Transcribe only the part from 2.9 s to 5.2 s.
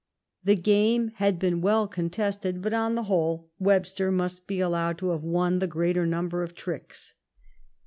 the whole Webster must be allowed to